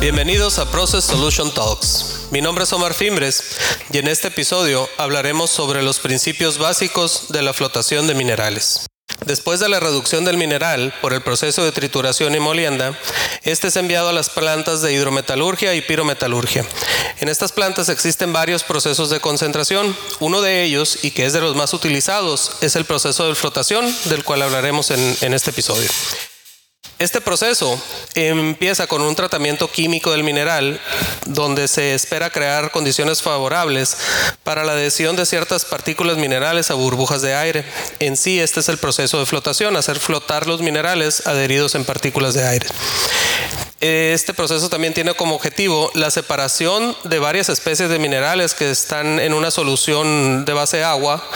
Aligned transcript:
Bienvenidos 0.00 0.58
a 0.58 0.68
Process 0.68 1.04
Solution 1.04 1.54
Talks. 1.54 2.26
Mi 2.32 2.40
nombre 2.40 2.64
es 2.64 2.72
Omar 2.72 2.94
Fimbres 2.94 3.56
y 3.92 3.98
en 3.98 4.08
este 4.08 4.26
episodio 4.28 4.88
hablaremos 4.98 5.50
sobre 5.50 5.80
los 5.84 6.00
principios 6.00 6.58
básicos 6.58 7.26
de 7.28 7.42
la 7.42 7.52
flotación 7.52 8.08
de 8.08 8.16
minerales. 8.16 8.86
Después 9.26 9.60
de 9.60 9.68
la 9.68 9.78
reducción 9.78 10.24
del 10.24 10.36
mineral 10.36 10.92
por 11.00 11.12
el 11.12 11.22
proceso 11.22 11.64
de 11.64 11.70
trituración 11.70 12.34
y 12.34 12.40
molienda, 12.40 12.98
este 13.44 13.68
es 13.68 13.76
enviado 13.76 14.08
a 14.08 14.12
las 14.12 14.30
plantas 14.30 14.82
de 14.82 14.92
hidrometalurgia 14.92 15.74
y 15.74 15.82
pirometalurgia. 15.82 16.64
En 17.20 17.28
estas 17.28 17.52
plantas 17.52 17.88
existen 17.88 18.32
varios 18.32 18.62
procesos 18.62 19.10
de 19.10 19.20
concentración. 19.20 19.96
Uno 20.20 20.40
de 20.40 20.62
ellos, 20.62 20.98
y 21.02 21.10
que 21.10 21.26
es 21.26 21.32
de 21.32 21.40
los 21.40 21.56
más 21.56 21.74
utilizados, 21.74 22.52
es 22.60 22.76
el 22.76 22.84
proceso 22.84 23.28
de 23.28 23.34
flotación, 23.34 23.84
del 24.04 24.24
cual 24.24 24.42
hablaremos 24.42 24.90
en, 24.90 25.16
en 25.20 25.34
este 25.34 25.50
episodio. 25.50 25.88
Este 27.02 27.20
proceso 27.20 27.82
empieza 28.14 28.86
con 28.86 29.02
un 29.02 29.16
tratamiento 29.16 29.68
químico 29.68 30.12
del 30.12 30.22
mineral 30.22 30.80
donde 31.26 31.66
se 31.66 31.94
espera 31.94 32.30
crear 32.30 32.70
condiciones 32.70 33.22
favorables 33.22 33.96
para 34.44 34.62
la 34.62 34.74
adhesión 34.74 35.16
de 35.16 35.26
ciertas 35.26 35.64
partículas 35.64 36.16
minerales 36.16 36.70
a 36.70 36.74
burbujas 36.74 37.20
de 37.20 37.34
aire. 37.34 37.64
En 37.98 38.16
sí, 38.16 38.38
este 38.38 38.60
es 38.60 38.68
el 38.68 38.78
proceso 38.78 39.18
de 39.18 39.26
flotación, 39.26 39.76
hacer 39.76 39.98
flotar 39.98 40.46
los 40.46 40.60
minerales 40.60 41.26
adheridos 41.26 41.74
en 41.74 41.84
partículas 41.84 42.34
de 42.34 42.46
aire. 42.46 42.66
Este 43.80 44.32
proceso 44.32 44.68
también 44.68 44.94
tiene 44.94 45.12
como 45.14 45.34
objetivo 45.34 45.90
la 45.94 46.12
separación 46.12 46.96
de 47.02 47.18
varias 47.18 47.48
especies 47.48 47.90
de 47.90 47.98
minerales 47.98 48.54
que 48.54 48.70
están 48.70 49.18
en 49.18 49.34
una 49.34 49.50
solución 49.50 50.44
de 50.44 50.52
base 50.52 50.84
agua 50.84 51.28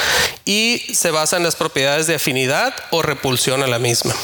y 0.44 0.78
se 0.94 1.10
basa 1.10 1.38
en 1.38 1.42
las 1.42 1.56
propiedades 1.56 2.06
de 2.06 2.14
afinidad 2.14 2.72
o 2.92 3.02
repulsión 3.02 3.64
a 3.64 3.66
la 3.66 3.80
misma. 3.80 4.14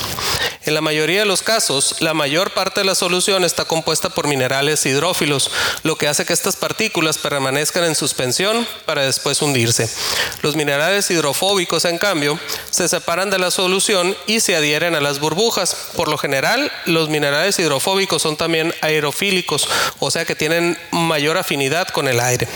En 0.65 0.75
la 0.75 0.81
mayoría 0.81 1.21
de 1.21 1.27
los 1.27 1.43
casos, 1.43 1.97
la 2.01 2.15
mayor 2.15 2.53
parte 2.53 2.81
de 2.81 2.87
la 2.87 2.95
solución 2.95 3.45
está 3.45 3.65
compuesta 3.65 4.11
por 4.11 4.29
minerales 4.29 4.87
hidrófilos, 4.87 5.51
lo 5.83 5.97
que 5.97 6.07
hace 6.07 6.25
que 6.25 6.33
estas 6.33 6.55
partículas 6.55 7.19
permanezcan 7.19 7.85
en 7.85 7.97
suspensión 7.97 8.67
para 8.87 9.03
después 9.03 9.43
hundirse. 9.43 9.91
Los 10.43 10.55
minerales 10.55 11.11
hidrofóbicos, 11.11 11.85
en 11.85 11.99
cambio, 11.99 12.39
se 12.71 12.89
separan 12.89 13.31
de 13.31 13.41
la 13.41 13.51
solución 13.51 14.17
y 14.27 14.39
se 14.39 14.55
adhieren 14.55 14.95
a 14.95 15.01
las 15.01 15.19
burbujas. 15.19 15.77
Por 15.97 16.09
lo 16.09 16.17
general, 16.17 16.71
los 16.87 17.09
minerales 17.09 17.59
hidrofóbicos 17.59 18.23
son 18.23 18.37
también 18.37 18.73
aerofílicos, 18.83 19.69
o 19.99 20.11
sea 20.13 20.25
que 20.25 20.37
tienen 20.37 20.79
mayor 20.93 21.39
afinidad 21.39 21.89
con 21.89 22.07
el 22.07 22.21
aire. 22.21 22.47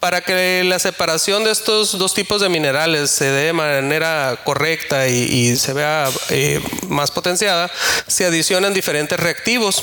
Para 0.00 0.20
que 0.20 0.62
la 0.64 0.78
separación 0.78 1.44
de 1.44 1.50
estos 1.50 1.98
dos 1.98 2.14
tipos 2.14 2.40
de 2.40 2.48
minerales 2.48 3.10
se 3.10 3.30
dé 3.30 3.46
de 3.46 3.52
manera 3.52 4.38
correcta 4.44 5.08
y, 5.08 5.56
se 5.56 5.72
vea 5.72 6.08
eh, 6.30 6.60
más 6.88 7.10
potenciada, 7.10 7.70
se 8.06 8.24
adicionan 8.24 8.74
diferentes 8.74 9.18
reactivos 9.18 9.82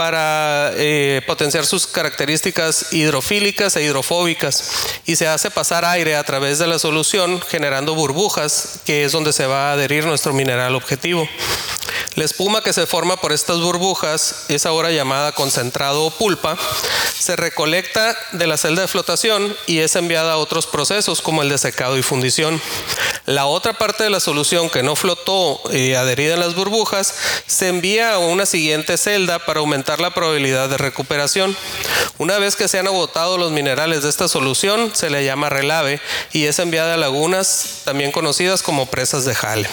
para 0.00 0.72
eh, 0.76 1.20
potenciar 1.26 1.66
sus 1.66 1.86
características 1.86 2.90
hidrofílicas 2.90 3.76
e 3.76 3.82
hidrofóbicas 3.82 4.70
y 5.04 5.16
se 5.16 5.28
hace 5.28 5.50
pasar 5.50 5.84
aire 5.84 6.16
a 6.16 6.24
través 6.24 6.58
de 6.58 6.66
la 6.66 6.78
solución 6.78 7.38
generando 7.42 7.94
burbujas 7.94 8.80
que 8.86 9.04
es 9.04 9.12
donde 9.12 9.34
se 9.34 9.44
va 9.44 9.68
a 9.68 9.72
adherir 9.74 10.06
nuestro 10.06 10.32
mineral 10.32 10.74
objetivo. 10.74 11.28
La 12.16 12.24
espuma 12.24 12.60
que 12.62 12.72
se 12.72 12.86
forma 12.86 13.16
por 13.16 13.32
estas 13.32 13.60
burbujas 13.60 14.46
es 14.48 14.66
ahora 14.66 14.90
llamada 14.90 15.32
concentrado 15.32 16.04
o 16.04 16.10
pulpa. 16.10 16.56
Se 17.16 17.36
recolecta 17.36 18.16
de 18.32 18.48
la 18.48 18.56
celda 18.56 18.82
de 18.82 18.88
flotación 18.88 19.56
y 19.66 19.78
es 19.78 19.94
enviada 19.94 20.32
a 20.32 20.36
otros 20.36 20.66
procesos 20.66 21.22
como 21.22 21.42
el 21.42 21.48
de 21.48 21.58
secado 21.58 21.96
y 21.96 22.02
fundición. 22.02 22.60
La 23.26 23.46
otra 23.46 23.74
parte 23.74 24.02
de 24.02 24.10
la 24.10 24.18
solución 24.18 24.70
que 24.70 24.82
no 24.82 24.96
flotó 24.96 25.62
y 25.72 25.94
adherida 25.94 26.34
en 26.34 26.40
las 26.40 26.56
burbujas 26.56 27.14
se 27.46 27.68
envía 27.68 28.14
a 28.14 28.18
una 28.18 28.44
siguiente 28.44 28.98
celda 28.98 29.38
para 29.38 29.60
aumentar 29.60 30.00
la 30.00 30.12
probabilidad 30.12 30.68
de 30.68 30.78
recuperación. 30.78 31.56
Una 32.18 32.38
vez 32.38 32.56
que 32.56 32.66
se 32.66 32.80
han 32.80 32.88
agotado 32.88 33.38
los 33.38 33.52
minerales 33.52 34.02
de 34.02 34.08
esta 34.08 34.26
solución, 34.26 34.90
se 34.94 35.10
le 35.10 35.24
llama 35.24 35.48
relave 35.48 36.00
y 36.32 36.46
es 36.46 36.58
enviada 36.58 36.94
a 36.94 36.96
lagunas 36.96 37.82
también 37.84 38.10
conocidas 38.10 38.62
como 38.62 38.86
presas 38.86 39.24
de 39.24 39.34
jale. 39.34 39.68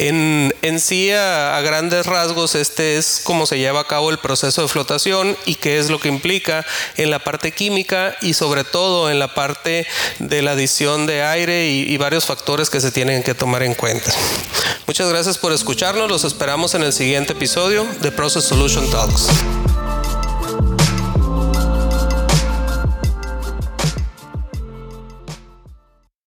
En, 0.00 0.78
sí, 0.78 1.10
a, 1.10 1.60
grandes 1.60 2.06
rasgos, 2.06 2.54
este 2.54 2.96
es 2.98 3.20
cómo 3.24 3.46
se 3.46 3.58
lleva 3.58 3.80
a 3.80 3.86
cabo 3.86 4.10
el 4.10 4.18
proceso 4.18 4.62
de 4.62 4.68
flotación 4.68 5.36
y 5.44 5.56
qué 5.56 5.78
es 5.78 5.90
lo 5.90 5.98
que 5.98 6.08
implica 6.08 6.64
en 6.96 7.10
la 7.10 7.18
parte 7.18 7.50
química 7.50 8.16
y 8.22 8.34
sobre 8.34 8.62
todo 8.62 9.10
en 9.10 9.18
la 9.18 9.34
parte 9.34 9.88
de 10.20 10.42
la 10.42 10.52
adición 10.52 11.06
de 11.06 11.24
aire 11.24 11.68
y 11.68 11.96
varios 11.96 12.26
factores 12.26 12.70
que 12.70 12.80
se 12.80 12.92
tienen 12.92 13.24
que 13.24 13.34
tomar 13.34 13.64
en 13.64 13.74
cuenta. 13.74 14.12
Muchas 14.86 15.08
gracias 15.08 15.36
por 15.36 15.52
escucharnos, 15.52 16.08
los 16.08 16.22
esperamos 16.22 16.74
en 16.74 16.82
el 16.82 16.92
siguiente 16.92 17.32
episodio 17.32 17.84
de 18.00 18.12
Process 18.12 18.44
Solution 18.44 18.88
Talks. 18.90 19.28